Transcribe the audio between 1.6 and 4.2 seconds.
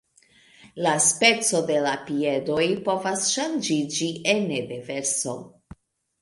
de la piedoj povas ŝanĝiĝi